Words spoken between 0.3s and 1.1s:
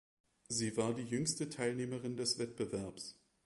Sie war die